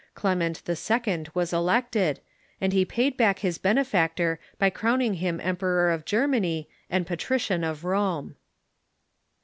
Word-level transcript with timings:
Clem 0.15 0.41
ent 0.41 0.63
II. 0.67 0.73
Avas 0.73 1.53
elected, 1.53 2.21
and 2.59 2.73
he 2.73 2.85
paid 2.85 3.15
back 3.17 3.37
his 3.37 3.59
benefactor 3.59 4.39
by 4.57 4.71
crown 4.71 4.99
ing 4.99 5.13
him 5.13 5.39
Emperor 5.39 5.91
of 5.91 6.05
Germany 6.05 6.67
and 6.89 7.05
Patrician 7.05 7.63
of 7.63 7.83
Rome. 7.83 8.35